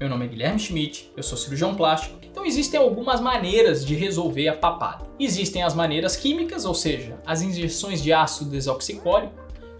[0.00, 2.18] Meu nome é Guilherme Schmidt, eu sou cirurgião plástico.
[2.22, 5.06] Então existem algumas maneiras de resolver a papada.
[5.20, 9.34] Existem as maneiras químicas, ou seja, as injeções de ácido desoxicólico,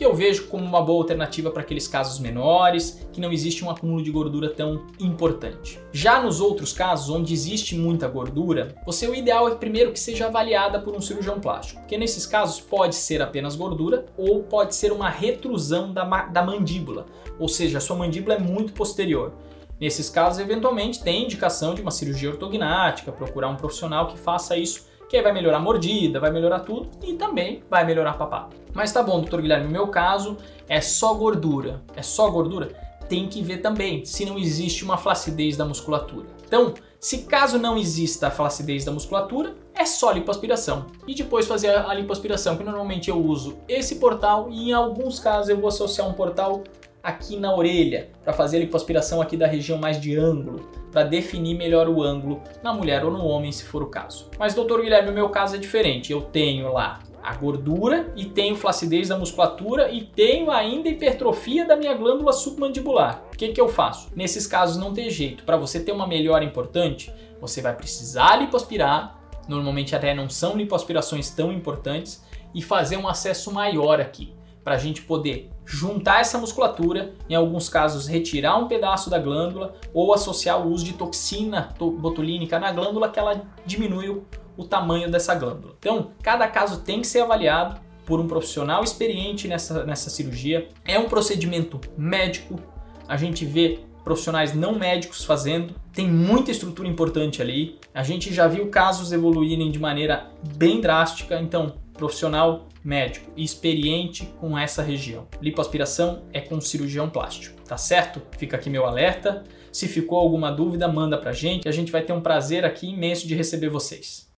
[0.00, 3.68] que eu vejo como uma boa alternativa para aqueles casos menores, que não existe um
[3.68, 5.78] acúmulo de gordura tão importante.
[5.92, 10.24] Já nos outros casos, onde existe muita gordura, você o ideal é primeiro que seja
[10.24, 14.90] avaliada por um cirurgião plástico, porque nesses casos pode ser apenas gordura ou pode ser
[14.90, 17.04] uma retrusão da, da mandíbula,
[17.38, 19.34] ou seja, a sua mandíbula é muito posterior.
[19.78, 24.88] Nesses casos, eventualmente, tem indicação de uma cirurgia ortognática, procurar um profissional que faça isso
[25.10, 28.48] que aí vai melhorar a mordida, vai melhorar tudo e também vai melhorar a.
[28.72, 30.36] Mas tá bom, doutor Guilherme, no meu caso
[30.68, 31.82] é só gordura.
[31.96, 32.68] É só gordura?
[33.08, 36.28] Tem que ver também se não existe uma flacidez da musculatura.
[36.46, 40.86] Então, se caso não exista a flacidez da musculatura, é só lipoaspiração.
[41.08, 45.48] E depois fazer a lipoaspiração, que normalmente eu uso esse portal e em alguns casos
[45.48, 46.62] eu vou associar um portal
[47.02, 51.54] aqui na orelha, para fazer a lipoaspiração aqui da região mais de ângulo, para definir
[51.56, 54.28] melhor o ângulo na mulher ou no homem, se for o caso.
[54.38, 56.12] Mas, doutor Guilherme, o meu caso é diferente.
[56.12, 61.76] Eu tenho lá a gordura e tenho flacidez da musculatura e tenho ainda hipertrofia da
[61.76, 63.22] minha glândula submandibular.
[63.32, 64.08] O que, que eu faço?
[64.14, 65.44] Nesses casos não tem jeito.
[65.44, 69.18] Para você ter uma melhora importante, você vai precisar lipoaspirar.
[69.48, 74.32] Normalmente até não são lipoaspirações tão importantes e fazer um acesso maior aqui
[74.70, 79.74] para a gente poder juntar essa musculatura, em alguns casos retirar um pedaço da glândula
[79.92, 84.22] ou associar o uso de toxina botulínica na glândula que ela diminui
[84.56, 85.74] o, tamanho dessa glândula.
[85.80, 90.68] Então, cada caso tem que ser avaliado por um profissional experiente nessa, nessa cirurgia.
[90.84, 92.60] É um procedimento médico,
[93.08, 97.76] a gente vê profissionais não médicos fazendo, tem muita estrutura importante ali.
[97.92, 104.32] A gente já viu casos evoluírem de maneira bem drástica, então profissional médico e experiente
[104.40, 105.28] com essa região.
[105.40, 108.22] Lipoaspiração é com cirurgião plástico, tá certo?
[108.38, 109.44] Fica aqui meu alerta.
[109.70, 113.28] Se ficou alguma dúvida, manda pra gente, a gente vai ter um prazer aqui imenso
[113.28, 114.29] de receber vocês.